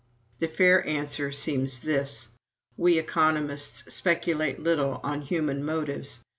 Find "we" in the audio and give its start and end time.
2.75-2.97